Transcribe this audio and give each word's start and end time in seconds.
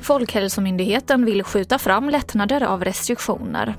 Folkhälsomyndigheten 0.00 1.24
vill 1.24 1.44
skjuta 1.44 1.78
fram 1.78 2.10
lättnader 2.10 2.62
av 2.62 2.84
restriktioner. 2.84 3.74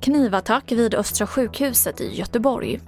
Knivattack 0.00 0.72
vid 0.72 0.94
Östra 0.94 1.26
sjukhuset 1.26 2.00
i 2.00 2.14
Göteborg 2.14 2.80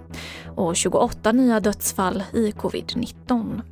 och 0.56 0.76
28 0.76 1.32
nya 1.32 1.60
dödsfall 1.60 2.22
i 2.32 2.50
covid-19. 2.50 3.62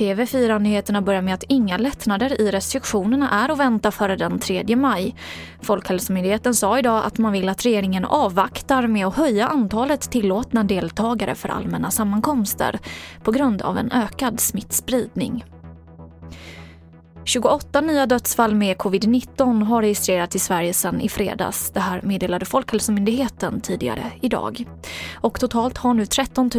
TV4-nyheterna 0.00 1.02
börjar 1.02 1.22
med 1.22 1.34
att 1.34 1.44
inga 1.48 1.78
lättnader 1.78 2.40
i 2.40 2.50
restriktionerna 2.50 3.30
är 3.30 3.48
att 3.48 3.58
vänta 3.58 3.90
före 3.90 4.16
den 4.16 4.38
3 4.38 4.76
maj. 4.76 5.14
Folkhälsomyndigheten 5.62 6.54
sa 6.54 6.78
idag 6.78 7.04
att 7.04 7.18
man 7.18 7.32
vill 7.32 7.48
att 7.48 7.66
regeringen 7.66 8.04
avvaktar 8.04 8.86
med 8.86 9.06
att 9.06 9.16
höja 9.16 9.46
antalet 9.46 10.10
tillåtna 10.10 10.64
deltagare 10.64 11.34
för 11.34 11.48
allmänna 11.48 11.90
sammankomster 11.90 12.78
på 13.22 13.32
grund 13.32 13.62
av 13.62 13.78
en 13.78 13.92
ökad 13.92 14.40
smittspridning. 14.40 15.44
28 17.30 17.80
nya 17.80 18.06
dödsfall 18.06 18.54
med 18.54 18.76
covid-19 18.76 19.64
har 19.64 19.82
registrerats 19.82 20.36
i 20.36 20.38
Sverige 20.38 20.72
sedan 20.72 21.00
i 21.00 21.08
fredags. 21.08 21.70
Det 21.70 21.80
här 21.80 22.02
meddelade 22.02 22.46
Folkhälsomyndigheten 22.46 23.60
tidigare 23.60 24.12
idag. 24.20 24.64
Och 25.14 25.40
totalt 25.40 25.78
har 25.78 25.94
nu 25.94 26.06
13 26.06 26.50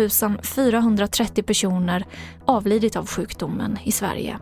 430 0.43 1.43
personer 1.43 2.05
avlidit 2.45 2.95
av 2.95 3.07
sjukdomen 3.07 3.79
i 3.83 3.91
Sverige. 3.91 4.39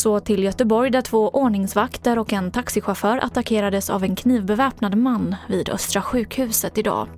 Så 0.00 0.20
till 0.20 0.42
Göteborg 0.42 0.90
där 0.90 1.00
två 1.00 1.28
ordningsvakter 1.28 2.18
och 2.18 2.32
en 2.32 2.50
taxichaufför 2.50 3.18
attackerades 3.18 3.90
av 3.90 4.04
en 4.04 4.16
knivbeväpnad 4.16 4.96
man 4.96 5.36
vid 5.48 5.68
Östra 5.68 6.02
sjukhuset 6.02 6.78
idag. 6.78 7.08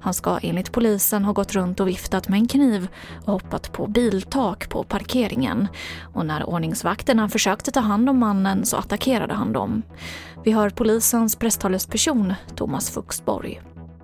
Han 0.00 0.14
ska 0.14 0.38
enligt 0.42 0.72
polisen 0.72 1.24
ha 1.24 1.32
gått 1.32 1.54
runt 1.54 1.80
och 1.80 1.88
viftat 1.88 2.28
med 2.28 2.38
en 2.38 2.48
kniv 2.48 2.88
och 3.24 3.32
hoppat 3.32 3.72
på 3.72 3.86
biltak 3.86 4.68
på 4.68 4.84
parkeringen. 4.84 5.68
Och 6.14 6.26
när 6.26 6.48
ordningsvakterna 6.48 7.28
försökte 7.28 7.70
ta 7.70 7.80
hand 7.80 8.10
om 8.10 8.18
mannen 8.18 8.64
så 8.64 8.76
attackerade 8.76 9.34
han 9.34 9.52
dem. 9.52 9.82
Vi 10.44 10.52
hör 10.52 10.70
polisens 10.70 11.36
presstalesperson 11.36 12.34
Thomas 12.56 12.90
Fuxborg. 12.90 13.60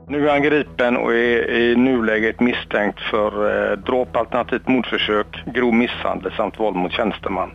Nu 0.08 0.28
är 0.28 0.32
han 0.32 0.42
gripen 0.42 0.96
och 0.96 1.14
är 1.14 1.50
i 1.50 1.76
nuläget 1.76 2.40
misstänkt 2.40 3.00
för 3.00 3.30
eh, 3.70 3.78
dråp 3.78 4.16
alternativt 4.16 4.68
mordförsök, 4.68 5.44
grov 5.46 5.74
misshandel 5.74 6.32
samt 6.36 6.60
våld 6.60 6.76
mot 6.76 6.92
tjänsteman. 6.92 7.50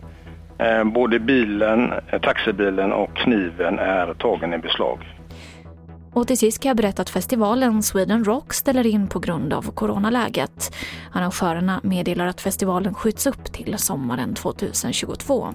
Eh, 0.59 0.83
både 0.83 1.19
bilen, 1.19 1.93
eh, 2.07 2.21
taxibilen 2.21 2.91
och 2.91 3.15
kniven 3.15 3.79
är 3.79 4.13
tagen 4.13 4.53
i 4.53 4.57
beslag. 4.57 4.99
Och 6.13 6.27
till 6.27 6.38
sist 6.38 6.61
kan 6.61 6.69
jag 6.69 6.77
berätta 6.77 7.01
att 7.01 7.09
festivalen 7.09 7.83
Sweden 7.83 8.23
Rock 8.23 8.53
ställer 8.53 8.88
in 8.88 9.07
på 9.07 9.19
grund 9.19 9.53
av 9.53 9.71
coronaläget. 9.71 10.75
Arrangörerna 11.13 11.79
meddelar 11.83 12.27
att 12.27 12.41
festivalen 12.41 12.93
skjuts 12.93 13.27
upp 13.27 13.43
till 13.43 13.77
sommaren 13.77 14.33
2022. 14.33 15.47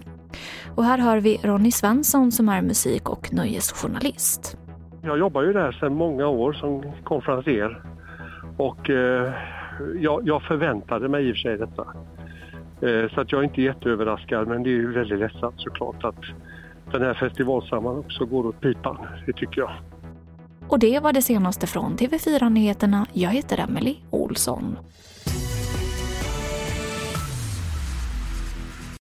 Och 0.76 0.84
här 0.84 0.98
hör 0.98 1.20
vi 1.20 1.40
Ronny 1.42 1.70
Svensson 1.70 2.32
som 2.32 2.48
är 2.48 2.62
musik 2.62 3.08
och 3.08 3.32
nöjesjournalist. 3.32 4.56
Jag 5.02 5.18
jobbar 5.18 5.42
ju 5.42 5.52
där 5.52 5.72
sedan 5.72 5.94
många 5.94 6.26
år 6.26 6.52
som 6.52 6.92
konferencier 7.04 7.82
och 8.56 8.90
eh, 8.90 9.32
jag, 10.00 10.20
jag 10.24 10.42
förväntade 10.42 11.08
mig 11.08 11.28
i 11.28 11.32
och 11.32 11.36
för 11.36 11.40
sig 11.40 11.56
detta. 11.58 11.86
Eh, 12.84 13.14
så 13.14 13.20
att 13.20 13.32
jag 13.32 13.38
är 13.38 13.44
inte 13.44 13.62
jätteöverraskad 13.62 14.48
men 14.48 14.62
det 14.62 14.70
är 14.70 14.72
ju 14.72 14.92
väldigt 14.92 15.18
ledsamt 15.18 15.54
såklart 15.56 16.04
att 16.04 16.20
den 16.92 17.02
här 17.02 17.14
festivalsommaren 17.14 17.98
också 17.98 18.24
går 18.24 18.46
åt 18.46 18.60
pipan. 18.60 18.96
Det 19.26 19.32
tycker 19.32 19.60
jag. 19.60 19.70
Och 20.68 20.78
det 20.78 21.00
var 21.00 21.12
det 21.12 21.22
senaste 21.22 21.66
från 21.66 21.96
TV4 21.96 22.50
Nyheterna. 22.50 23.06
Jag 23.12 23.30
heter 23.30 23.58
Emily 23.58 23.96
Olsson. 24.10 24.78